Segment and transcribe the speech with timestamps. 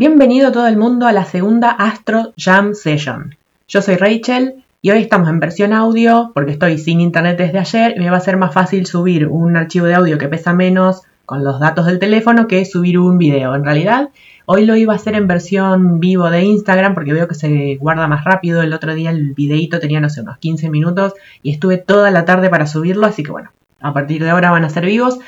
[0.00, 3.36] Bienvenido todo el mundo a la segunda Astro Jam Session.
[3.68, 7.92] Yo soy Rachel y hoy estamos en versión audio porque estoy sin internet desde ayer
[7.94, 11.02] y me va a ser más fácil subir un archivo de audio que pesa menos
[11.26, 13.54] con los datos del teléfono que subir un video.
[13.54, 14.08] En realidad,
[14.46, 18.08] hoy lo iba a hacer en versión vivo de Instagram porque veo que se guarda
[18.08, 18.62] más rápido.
[18.62, 21.12] El otro día el videito tenía, no sé, unos 15 minutos
[21.42, 23.50] y estuve toda la tarde para subirlo, así que bueno,
[23.82, 25.18] a partir de ahora van a ser vivos.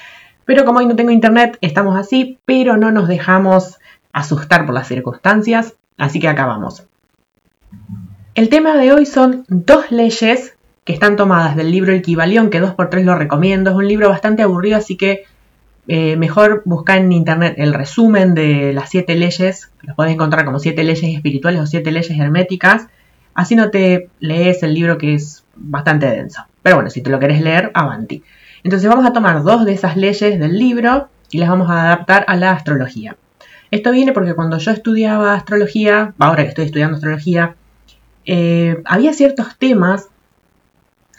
[0.46, 3.78] Pero como hoy no tengo internet, estamos así, pero no nos dejamos
[4.12, 6.86] asustar por las circunstancias, así que acá vamos.
[8.34, 12.62] El tema de hoy son dos leyes que están tomadas del libro El Kibalión, que
[12.62, 13.70] 2x3 lo recomiendo.
[13.70, 15.24] Es un libro bastante aburrido, así que
[15.88, 19.70] eh, mejor buscar en internet el resumen de las siete leyes.
[19.82, 22.88] Los podés encontrar como siete leyes espirituales o siete leyes herméticas.
[23.34, 26.44] Así no te lees el libro que es bastante denso.
[26.62, 28.22] Pero bueno, si te lo querés leer, avanti.
[28.64, 32.24] Entonces vamos a tomar dos de esas leyes del libro y las vamos a adaptar
[32.28, 33.16] a la astrología.
[33.72, 37.56] Esto viene porque cuando yo estudiaba astrología, ahora que estoy estudiando astrología,
[38.26, 40.08] eh, había ciertos temas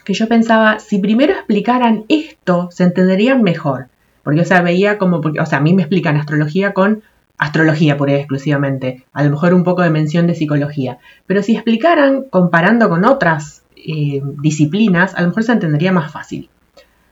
[0.04, 3.88] que yo pensaba, si primero explicaran esto, se entenderían mejor.
[4.22, 7.02] Porque, o sea, veía como, o sea, a mí me explican astrología con
[7.38, 10.98] astrología por ahí exclusivamente, a lo mejor un poco de mención de psicología.
[11.26, 16.48] Pero si explicaran comparando con otras eh, disciplinas, a lo mejor se entendería más fácil.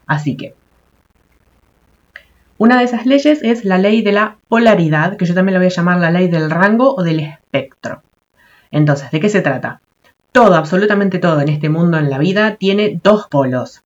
[0.06, 0.54] Así que,
[2.62, 5.66] una de esas leyes es la ley de la polaridad, que yo también la voy
[5.66, 8.04] a llamar la ley del rango o del espectro.
[8.70, 9.80] Entonces, ¿de qué se trata?
[10.30, 13.82] Todo, absolutamente todo en este mundo, en la vida, tiene dos polos.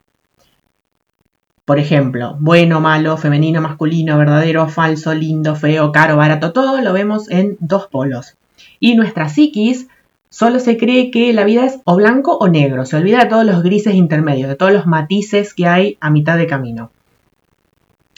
[1.65, 7.31] Por ejemplo, bueno, malo, femenino, masculino, verdadero, falso, lindo, feo, caro, barato, todo lo vemos
[7.31, 8.37] en dos polos.
[8.79, 9.89] Y nuestra psiquis
[10.29, 13.47] solo se cree que la vida es o blanco o negro, se olvida de todos
[13.47, 16.91] los grises intermedios, de todos los matices que hay a mitad de camino.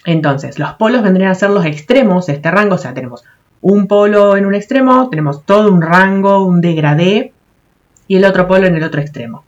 [0.08, 3.24] Entonces, los polos vendrían a ser los extremos de este rango, o sea, tenemos
[3.60, 7.34] un polo en un extremo, tenemos todo un rango, un degradé,
[8.06, 9.44] y el otro polo en el otro extremo.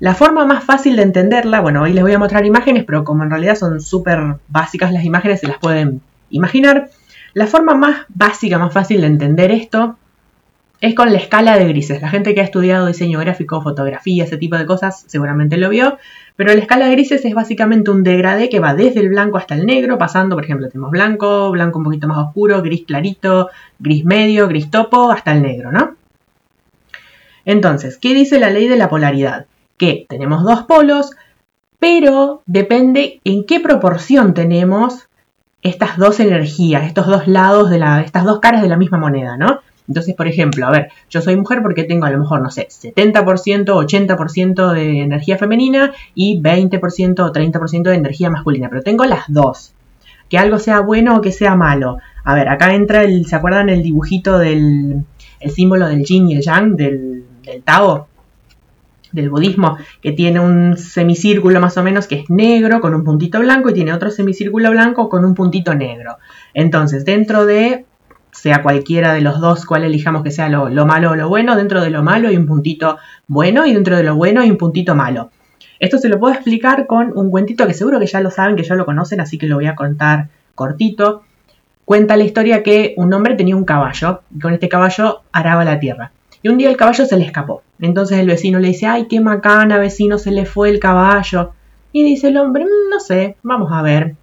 [0.00, 3.22] La forma más fácil de entenderla, bueno, hoy les voy a mostrar imágenes, pero como
[3.22, 6.90] en realidad son súper básicas las imágenes, se las pueden imaginar.
[7.32, 9.96] La forma más básica, más fácil de entender esto
[10.80, 12.00] es con la escala de grises.
[12.00, 15.98] La gente que ha estudiado diseño gráfico, fotografía, ese tipo de cosas, seguramente lo vio.
[16.36, 19.54] Pero la escala de grises es básicamente un degradé que va desde el blanco hasta
[19.54, 24.04] el negro, pasando, por ejemplo, tenemos blanco, blanco un poquito más oscuro, gris clarito, gris
[24.06, 25.96] medio, gris topo, hasta el negro, ¿no?
[27.44, 29.46] Entonces, ¿qué dice la ley de la polaridad?
[29.76, 31.10] Que tenemos dos polos,
[31.78, 35.08] pero depende en qué proporción tenemos
[35.62, 39.36] estas dos energías, estos dos lados de la, estas dos caras de la misma moneda,
[39.36, 39.60] ¿no?
[39.90, 42.68] Entonces, por ejemplo, a ver, yo soy mujer porque tengo a lo mejor, no sé,
[42.68, 49.24] 70%, 80% de energía femenina y 20% o 30% de energía masculina, pero tengo las
[49.26, 49.74] dos.
[50.28, 51.98] Que algo sea bueno o que sea malo.
[52.22, 55.04] A ver, acá entra el, ¿se acuerdan el dibujito del
[55.40, 58.06] el símbolo del yin y el yang, del, del Tao?
[59.10, 63.40] del budismo, que tiene un semicírculo más o menos que es negro con un puntito
[63.40, 66.18] blanco y tiene otro semicírculo blanco con un puntito negro.
[66.54, 67.86] Entonces, dentro de
[68.32, 71.80] sea cualquiera de los dos, cual elijamos que sea lo, malo o lo bueno, dentro
[71.80, 74.94] de lo malo hay un puntito bueno y dentro de lo bueno hay un puntito
[74.94, 75.30] malo.
[75.78, 78.64] Esto se lo puedo explicar con un cuentito que seguro que ya lo saben, que
[78.64, 81.22] ya lo conocen, así que lo voy a contar cortito.
[81.84, 85.80] Cuenta la historia que un hombre tenía un caballo y con este caballo araba la
[85.80, 86.12] tierra.
[86.42, 87.62] Y un día el caballo se le escapó.
[87.80, 91.52] Entonces el vecino le dice, ay, qué macana, vecino, se le fue el caballo.
[91.92, 94.14] Y dice el hombre, mm, no sé, vamos a ver.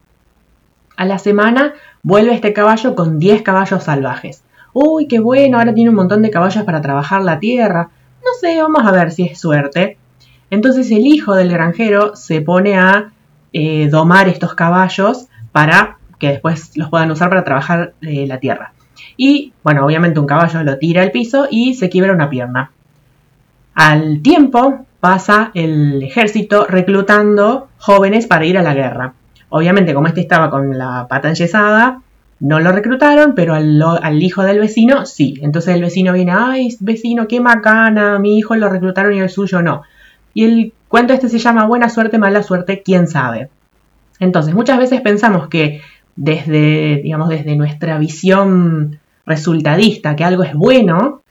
[0.97, 4.44] A la semana vuelve este caballo con 10 caballos salvajes.
[4.74, 7.91] Uy, qué bueno, ahora tiene un montón de caballos para trabajar la tierra.
[8.25, 9.97] No sé, vamos a ver si es suerte.
[10.50, 13.12] Entonces el hijo del granjero se pone a
[13.53, 18.74] eh, domar estos caballos para que después los puedan usar para trabajar eh, la tierra.
[19.16, 22.72] Y bueno, obviamente un caballo lo tira al piso y se quiebra una pierna.
[23.75, 29.14] Al tiempo pasa el ejército reclutando jóvenes para ir a la guerra.
[29.50, 32.02] Obviamente, como este estaba con la pata enyesada,
[32.40, 35.35] no lo reclutaron, pero al, hijo del vecino sí.
[35.41, 39.61] Entonces el vecino viene, ay, vecino, qué macana, mi hijo lo reclutaron y el suyo
[39.61, 39.84] no.
[40.34, 43.49] Y el cuento este se llama Buena suerte, mala suerte, quién sabe.
[44.20, 45.82] Entonces, muchas veces pensamos que
[46.16, 51.22] desde, digamos, desde nuestra visión resultadista, que algo es bueno,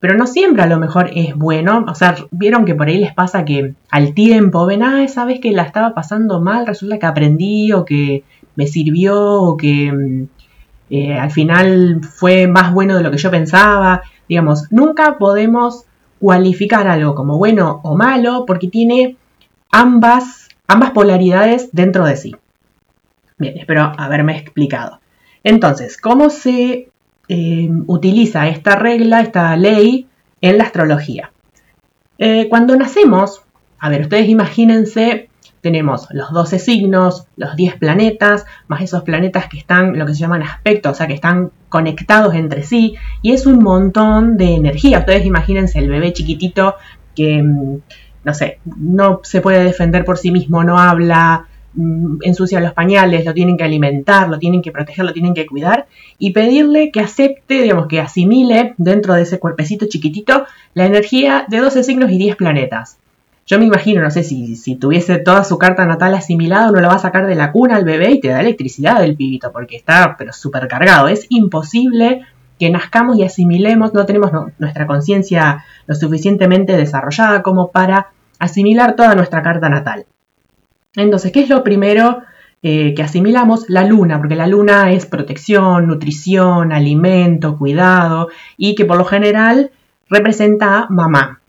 [0.00, 1.84] pero no siempre a lo mejor es bueno.
[1.88, 5.40] O sea, vieron que por ahí les pasa que al tiempo ven, ah, esa vez
[5.40, 8.24] que la estaba pasando mal, resulta que aprendí o que
[8.56, 10.28] me sirvió o que mm,
[10.90, 14.02] eh, al final fue más bueno de lo que yo pensaba.
[14.28, 15.84] Digamos, nunca podemos
[16.18, 19.16] cualificar algo como bueno o malo porque tiene
[19.70, 22.36] ambas, ambas polaridades dentro de sí.
[23.38, 25.00] Bien, espero haberme explicado.
[25.44, 26.88] Entonces, ¿cómo se
[27.28, 30.06] eh, utiliza esta regla, esta ley
[30.40, 31.32] en la astrología.
[32.18, 33.42] Eh, cuando nacemos,
[33.78, 35.28] a ver, ustedes imagínense,
[35.60, 40.20] tenemos los 12 signos, los 10 planetas, más esos planetas que están, lo que se
[40.20, 45.00] llaman aspectos, o sea, que están conectados entre sí, y es un montón de energía.
[45.00, 46.76] Ustedes imagínense el bebé chiquitito
[47.14, 47.80] que, mm,
[48.24, 51.46] no sé, no se puede defender por sí mismo, no habla,
[51.76, 55.44] Mm, ensucia los pañales, lo tienen que alimentar, lo tienen que proteger, lo tienen que
[55.44, 55.86] cuidar
[56.18, 61.58] y pedirle que acepte, digamos, que asimile dentro de ese cuerpecito chiquitito la energía de
[61.58, 62.96] 12 signos y 10 planetas.
[63.46, 66.88] Yo me imagino, no sé, si, si tuviese toda su carta natal asimilada, uno lo
[66.88, 69.76] va a sacar de la cuna al bebé y te da electricidad del pibito, porque
[69.76, 71.08] está pero súper cargado.
[71.08, 72.22] Es imposible
[72.58, 78.08] que nazcamos y asimilemos, no tenemos nuestra conciencia lo suficientemente desarrollada como para
[78.38, 80.06] asimilar toda nuestra carta natal.
[80.96, 82.22] Entonces, ¿qué es lo primero
[82.62, 83.66] eh, que asimilamos?
[83.68, 89.70] La luna, porque la luna es protección, nutrición, alimento, cuidado, y que por lo general
[90.08, 91.40] representa a mamá.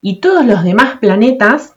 [0.00, 1.74] Y todos los demás planetas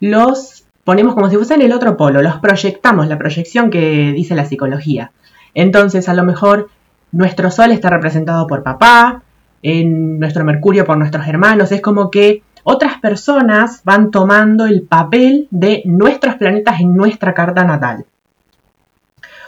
[0.00, 4.44] los ponemos como si fuesen el otro polo, los proyectamos, la proyección que dice la
[4.44, 5.10] psicología.
[5.52, 6.70] Entonces, a lo mejor
[7.12, 9.22] nuestro Sol está representado por papá,
[9.62, 15.46] en nuestro Mercurio por nuestros hermanos, es como que otras personas van tomando el papel
[15.52, 18.06] de nuestros planetas en nuestra carta natal.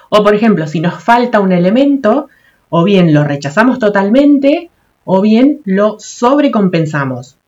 [0.09, 2.29] O por ejemplo, si nos falta un elemento,
[2.69, 4.71] o bien lo rechazamos totalmente,
[5.05, 7.39] o bien lo sobrecompensamos.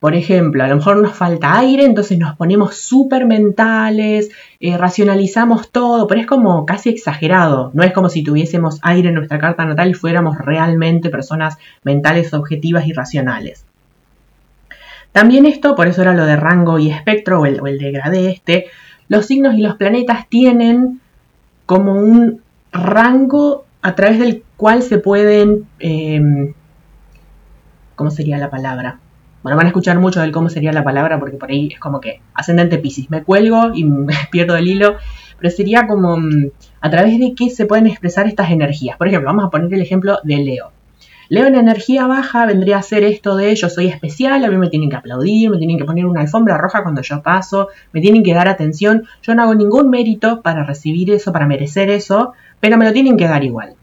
[0.00, 5.70] Por ejemplo, a lo mejor nos falta aire, entonces nos ponemos súper mentales, eh, racionalizamos
[5.70, 7.70] todo, pero es como casi exagerado.
[7.74, 12.34] No es como si tuviésemos aire en nuestra carta natal y fuéramos realmente personas mentales,
[12.34, 13.66] objetivas y racionales.
[15.12, 18.66] También esto, por eso era lo de rango y espectro o el, o degradé este,
[19.08, 21.00] los signos y los planetas tienen
[21.66, 22.40] como un
[22.72, 25.66] rango a través del cual se pueden...
[25.78, 26.54] Em,
[27.94, 28.98] ¿Cómo sería la palabra?
[29.42, 32.00] Bueno, van a escuchar mucho del cómo sería la palabra porque por ahí es como
[32.00, 33.10] que ascendente Pisces.
[33.10, 34.96] Me cuelgo y me pierdo el hilo,
[35.38, 36.50] pero sería como mm,
[36.80, 38.96] a través de qué se pueden expresar estas energías.
[38.96, 40.72] Por ejemplo, vamos a poner el ejemplo de Leo.
[41.32, 44.68] Leo en energía baja vendría a ser esto de yo soy especial, a mí me
[44.68, 48.22] tienen que aplaudir, me tienen que poner una alfombra roja cuando yo paso, me tienen
[48.22, 52.76] que dar atención, yo no hago ningún mérito para recibir eso, para merecer eso, pero
[52.76, 53.76] me lo tienen que dar igual.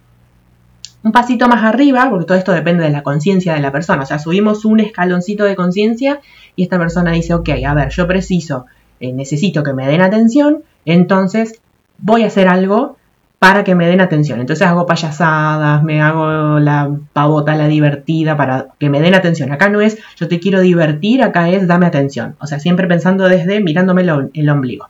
[1.01, 4.05] Un pasito más arriba, porque todo esto depende de la conciencia de la persona, o
[4.05, 6.19] sea, subimos un escaloncito de conciencia
[6.55, 8.67] y esta persona dice, ok, a ver, yo preciso,
[8.99, 11.59] eh, necesito que me den atención, entonces
[11.97, 12.98] voy a hacer algo
[13.39, 14.41] para que me den atención.
[14.41, 19.51] Entonces hago payasadas, me hago la pavota, la divertida, para que me den atención.
[19.53, 22.35] Acá no es yo te quiero divertir, acá es dame atención.
[22.39, 24.01] O sea, siempre pensando desde mirándome
[24.33, 24.89] el, ombligo.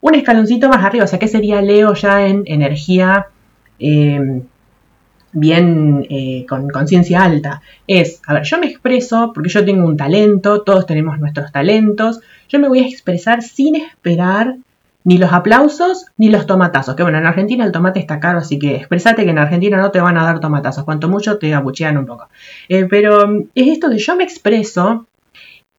[0.00, 3.26] Un escaloncito más arriba, o sea, ¿qué sería Leo ya en energía
[3.78, 4.44] em,
[5.32, 7.60] bien eh, con conciencia alta?
[7.86, 12.20] Es, a ver, yo me expreso porque yo tengo un talento, todos tenemos nuestros talentos,
[12.48, 14.56] yo me voy a expresar sin esperar
[15.04, 16.94] ni los aplausos ni los tomatazos.
[16.94, 19.90] Que bueno, en Argentina el tomate está caro, así que expresate que en Argentina no
[19.90, 20.84] te van a dar tomatazos.
[20.84, 22.28] Cuanto mucho te abuchean un poco.
[22.68, 25.06] Eh, pero mm, es esto de yo me expreso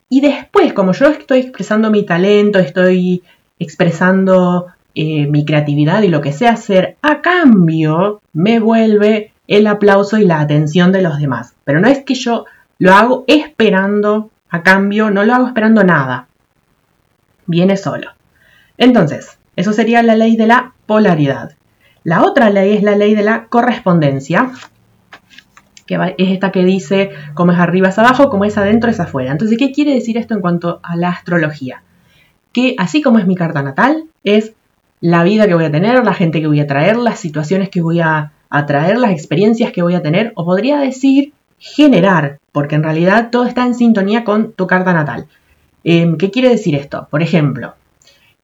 [0.09, 3.21] y después, como yo estoy expresando mi talento, estoy
[3.59, 10.17] expresando eh, mi creatividad y lo que sé hacer, a cambio me vuelve el aplauso
[10.17, 11.53] y la atención de los demás.
[11.63, 12.45] Pero no es que yo
[12.79, 16.27] lo hago esperando a cambio, no lo hago esperando nada.
[17.45, 18.11] Viene solo.
[18.79, 21.51] Entonces, eso sería la ley de la polaridad.
[22.03, 24.51] La otra ley es la ley de la correspondencia,
[25.85, 29.31] que es esta que dice cómo es arriba es abajo, como es adentro es afuera.
[29.31, 31.83] Entonces, ¿qué quiere decir esto en cuanto a la astrología?
[32.53, 34.53] Que así como es mi carta natal, es
[35.01, 37.81] la vida que voy a tener, la gente que voy a traer, las situaciones que
[37.81, 42.83] voy a atraer, las experiencias que voy a tener, o podría decir generar, porque en
[42.83, 45.27] realidad todo está en sintonía con tu carta natal.
[45.83, 47.07] Em, ¿Qué quiere decir esto?
[47.11, 47.75] Por ejemplo,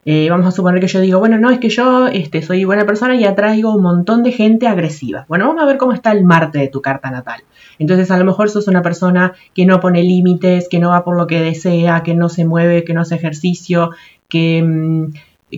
[0.08, 2.86] eh, vamos a suponer que yo digo, bueno, no, es que yo este, soy buena
[2.86, 5.26] persona y atraigo un montón de gente agresiva.
[5.28, 7.42] Bueno, vamos a ver cómo está el Marte de tu carta natal.
[7.80, 11.16] Entonces, a lo mejor sos una persona que no pone límites, que no va por
[11.16, 13.90] lo que desea, que no se mueve, que no hace ejercicio,
[14.28, 15.06] que mm,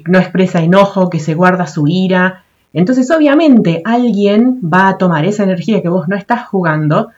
[0.07, 2.45] no expresa enojo, que se guarda su ira.
[2.73, 7.11] Entonces, obviamente, alguien va a tomar esa energía que vos no estás jugando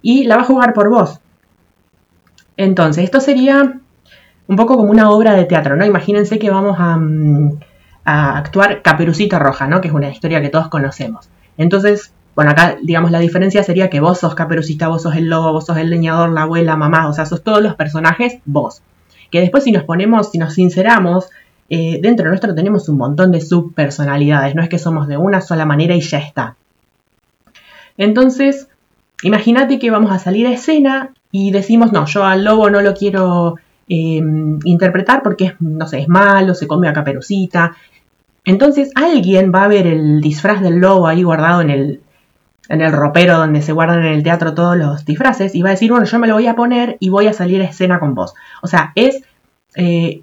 [0.00, 1.20] y la va a jugar por vos.
[2.56, 3.81] Entonces, esto sería
[4.52, 5.86] un poco como una obra de teatro, ¿no?
[5.86, 7.56] Imagínense que vamos mm,
[8.04, 9.80] a, actuar Caperucita Roja, ¿no?
[9.80, 11.30] Que es una historia que todos conocemos.
[11.56, 15.52] Entonces, bueno, acá, digamos, la diferencia sería que vos sos Caperucita, vos sos el lobo,
[15.52, 18.82] vos sos el leñador, la abuela, mamá, o sea, sos todos los personajes vos.
[19.30, 21.30] Que después si nos ponemos, si nos sinceramos,
[21.70, 25.40] eh, dentro de nuestro tenemos un montón de subpersonalidades, no es que somos de una
[25.40, 26.56] sola manera y ya está.
[27.96, 28.68] Entonces,
[29.22, 32.92] imagínate que vamos a salir a escena y decimos, no, yo al lobo no lo
[32.92, 33.56] quiero
[33.88, 37.76] em, interpretar porque es, no sé, es malo, se come a caperucita.
[38.44, 42.00] Entonces alguien va a ver el disfraz del lobo ahí guardado en el,
[42.68, 45.72] en el ropero donde se guardan en el teatro todos los disfraces y va a
[45.72, 48.14] decir, bueno, yo me lo voy a poner y voy a salir a escena con
[48.14, 48.34] vos.
[48.62, 49.22] O sea, es,
[49.76, 50.22] eh,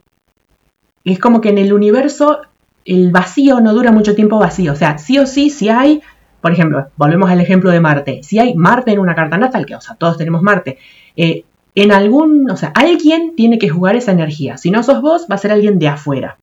[1.04, 2.42] es como que en el universo
[2.86, 4.74] el vacío no dura mucho tiempo vacío.
[4.74, 6.01] O sea, sí o sí, si hay,
[6.42, 8.22] por ejemplo, volvemos al ejemplo de Marte.
[8.24, 10.80] Si hay Marte en una carta natal, que, o sea, todos tenemos Marte,
[11.16, 11.44] eh,
[11.81, 14.57] en algún, o sea, alguien tiene que jugar esa energía.
[14.57, 16.38] Si no sos vos, va a ser alguien de afuera.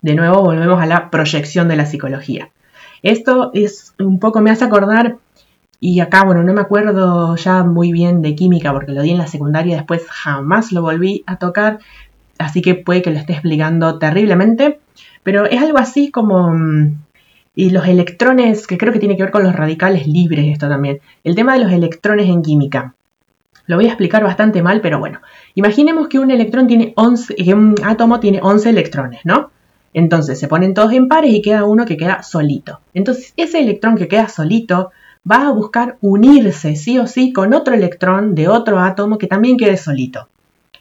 [0.00, 2.50] De nuevo, volvemos a la proyección de la psicología.
[3.02, 5.16] Esto es un poco, me hace acordar,
[5.80, 9.18] y acá, bueno, no me acuerdo ya muy bien de química porque lo di en
[9.18, 11.78] la secundaria, después jamás lo volví a tocar,
[12.38, 14.80] así que puede que lo esté explicando terriblemente,
[15.22, 16.52] pero es algo así como...
[16.52, 16.98] Mm,
[17.54, 21.00] y los electrones, que creo que tiene que ver con los radicales libres esto también.
[21.24, 22.94] El tema de los electrones en química.
[23.68, 25.20] Lo voy a explicar bastante mal, pero bueno.
[25.54, 29.50] Imaginemos que un electrón tiene 11, que un átomo tiene 11 electrones, ¿no?
[29.92, 32.80] Entonces se ponen todos en pares y queda uno que queda solito.
[32.94, 34.90] Entonces ese electrón que queda solito
[35.30, 39.58] va a buscar unirse sí o sí con otro electrón de otro átomo que también
[39.58, 40.28] quede solito.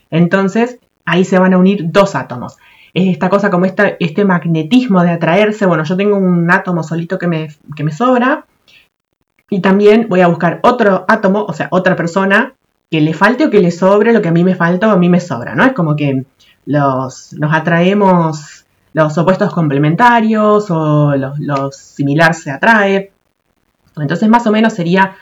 [0.09, 2.57] Entonces ahí se van a unir dos átomos.
[2.93, 5.65] Es esta cosa como este magnetismo de atraerse.
[5.65, 8.45] Bueno, yo tengo un átomo solito que me, que me sobra
[9.49, 12.53] y también voy a buscar otro átomo, o sea, otra persona
[12.89, 14.97] que le falte o que le sobre lo que a mí me falta o a
[14.97, 15.65] mí me sobra, ¿no?
[15.65, 16.25] Es como que
[16.65, 23.11] los, nos atraemos los opuestos complementarios o los, similar se atrae.
[23.95, 25.15] Entonces más o menos sería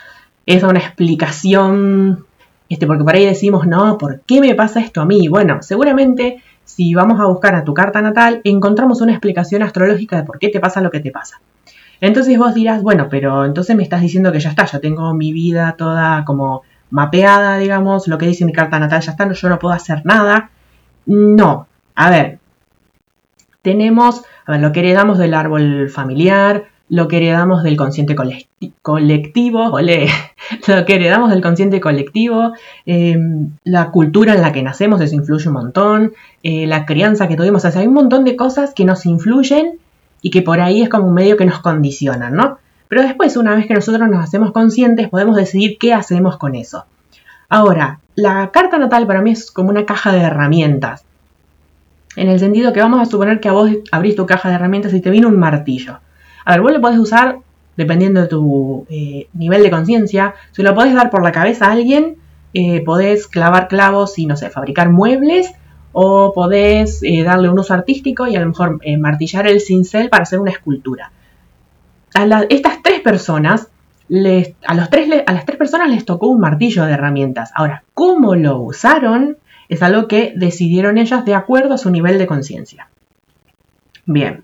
[0.45, 2.25] esa una explicación,
[2.69, 5.27] este, porque por ahí decimos, no, ¿por qué me pasa esto a mí?
[5.27, 10.23] Bueno, seguramente si vamos a buscar a tu carta natal, encontramos una explicación astrológica de
[10.23, 11.41] por qué te pasa lo que te pasa.
[12.01, 15.33] Entonces vos dirás, bueno, pero entonces me estás diciendo que ya está, ya tengo mi
[15.33, 19.59] vida toda como mapeada, digamos, lo que dice mi carta natal ya está, yo no
[19.59, 20.49] puedo hacer nada.
[21.05, 22.39] No, a ver,
[23.61, 29.79] tenemos, a ver, lo que heredamos del árbol familiar, lo que heredamos del consciente colectivo,
[30.67, 32.53] lo que heredamos del consciente colectivo,
[32.85, 36.13] em, la cultura en la que nacemos, eso influye un montón,
[36.43, 39.79] eh, la crianza que tuvimos, o sea, hay un montón de cosas que nos influyen
[40.21, 42.59] y que por ahí es como un medio que nos condicionan, ¿no?
[42.87, 46.85] Pero después, una vez que nosotros nos hacemos conscientes, podemos decidir qué hacemos con eso.
[47.49, 51.03] Ahora, la carta natal para mí es como una caja de herramientas.
[52.15, 54.93] En el sentido que vamos a suponer que a vos abrís tu caja de herramientas
[54.93, 55.99] y te viene un martillo.
[56.45, 57.39] A ver, vos lo podés usar
[57.75, 60.35] dependiendo de tu eh, nivel de conciencia.
[60.51, 62.15] Si lo podés dar por la cabeza a alguien,
[62.53, 65.53] eh, podés clavar clavos y, no sé, fabricar muebles.
[65.91, 70.23] O podés eh, darle un uso artístico y a lo mejor martillar el cincel para
[70.23, 71.11] hacer una escultura.
[72.13, 73.69] A estas tres personas,
[74.67, 77.51] a, los tres, a las tres personas les tocó un martillo de herramientas.
[77.55, 79.37] Ahora, ¿cómo lo usaron?
[79.67, 82.89] Es algo que decidieron ellas de acuerdo a su nivel de conciencia.
[84.05, 84.43] Bien.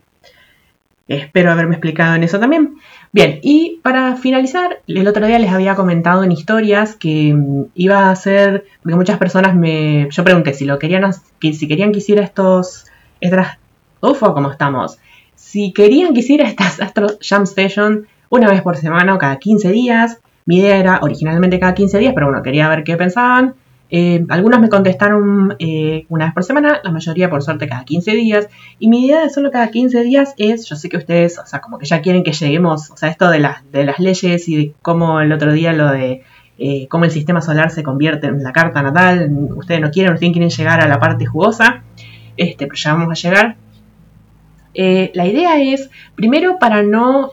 [1.08, 2.76] Espero haberme explicado en eso también.
[3.12, 8.08] Bien, y para finalizar, el otro día les había comentado en historias que mm, iba
[8.08, 12.24] a hacer, porque muchas personas me, yo pregunté si lo querían, si querían que hiciera
[12.24, 12.86] estos,
[13.20, 13.58] estas,
[14.00, 15.00] ufo, ¿cómo estamos?
[15.42, 19.72] Si querían que hiciera estas Astro Jam Station una vez por semana o cada 15
[19.72, 23.56] días, mi idea era originalmente cada 15 días, pero bueno, quería ver qué pensaban.
[23.90, 28.12] Eh, algunos me contestaron eh, una vez por semana, la mayoría por suerte cada 15
[28.12, 28.48] días.
[28.80, 31.60] Y mi idea de solo cada 15 días es, yo sé que ustedes, o sea,
[31.60, 34.56] como que ya quieren que lleguemos, o sea, esto de, las de las leyes y
[34.56, 36.24] de cómo el otro día lo de
[36.60, 40.32] eh, cómo el sistema solar se convierte en la carta natal, ustedes no quieren, ustedes
[40.34, 41.84] quieren llegar a la parte jugosa,
[42.38, 43.58] este, pero ya vamos a llegar.
[44.74, 47.32] La idea es, primero para no,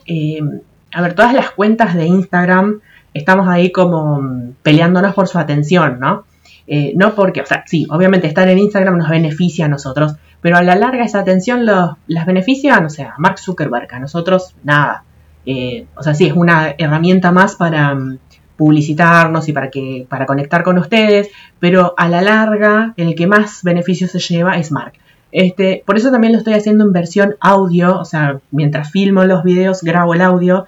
[0.92, 2.80] a ver, todas las cuentas de Instagram,
[3.14, 6.24] estamos ahí como peleándonos por su atención, ¿no?
[6.70, 10.58] Eh, no porque, o sea, sí, obviamente estar en Instagram nos beneficia a nosotros, pero
[10.58, 15.04] a la larga esa atención las beneficia, no sé, a Mark Zuckerberg, a nosotros nada.
[15.46, 18.18] Eh, o sea, sí, es una herramienta más para mm,
[18.56, 23.62] publicitarnos y para, que, para conectar con ustedes, pero a la larga el que más
[23.62, 24.92] beneficios se lleva es Mark.
[25.30, 29.44] Este, por eso también lo estoy haciendo en versión audio, o sea, mientras filmo los
[29.44, 30.66] videos, grabo el audio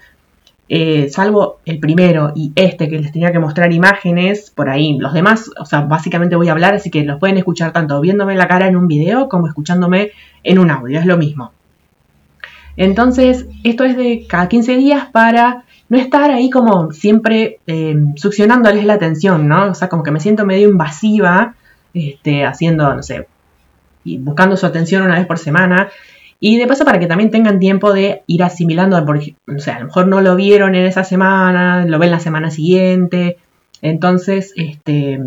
[0.73, 4.97] eh, salvo el primero y este que les tenía que mostrar imágenes, por ahí.
[4.99, 8.37] Los demás, o sea, básicamente voy a hablar, así que los pueden escuchar tanto viéndome
[8.37, 10.13] la cara en un video como escuchándome
[10.45, 11.51] en un audio, es lo mismo.
[12.77, 18.85] Entonces, esto es de cada 15 días para no estar ahí como siempre eh, succionándoles
[18.85, 19.71] la atención, ¿no?
[19.73, 21.57] O sea, como que me siento medio invasiva,
[21.95, 23.27] este, haciendo, no sé,
[24.05, 25.91] y buscando su atención una vez por semana.
[26.39, 29.81] Y de paso para que también tengan tiempo de ir asimilando, porque, o sea, a
[29.81, 33.37] lo mejor no lo vieron en esa semana, lo ven la semana siguiente.
[33.83, 35.21] Entonces, este,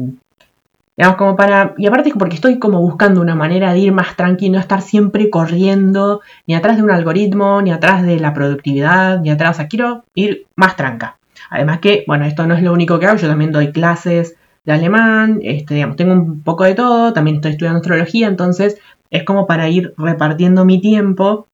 [0.97, 4.15] digamos como para, y aparte es porque estoy como buscando una manera de ir más
[4.15, 9.19] tranquilo, no estar siempre corriendo, ni atrás de un algoritmo, ni atrás de la productividad,
[9.19, 11.17] ni atrás, o sea, quiero ir más tranca.
[11.49, 14.71] Además que, bueno, esto no es lo único que hago, yo también doy clases de
[14.71, 18.77] alemán, este, digamos, tengo un poco de todo, también estoy estudiando astrología, entonces
[19.09, 21.47] es como para ir repartiendo mi tiempo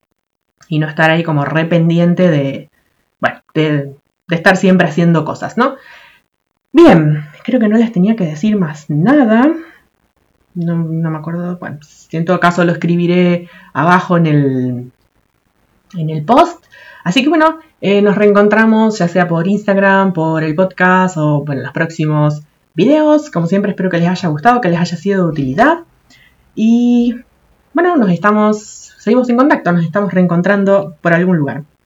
[0.67, 2.69] y no estar ahí como rependiente de,
[3.19, 3.95] bueno, de,
[4.29, 5.75] estar siempre haciendo cosas, ¿no?
[6.71, 9.51] Bien, creo que no les tenía que decir más nada.
[10.53, 11.57] No, me acuerdo.
[11.57, 11.79] Bueno,
[12.11, 14.91] en todo caso lo escribiré abajo en el,
[15.97, 16.63] en el post.
[17.03, 21.63] Así que bueno, eh, nos reencontramos ya sea por Instagram, por el podcast o en
[21.63, 22.43] los próximos
[22.79, 23.29] videos.
[23.29, 25.79] Como siempre espero que les haya gustado, que les haya sido de utilidad.
[26.55, 27.15] Y
[27.73, 31.63] bueno, nos estamos, seguimos en contacto, nos estamos reencontrando por algún lugar.